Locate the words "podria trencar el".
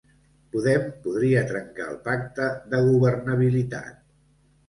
1.03-1.99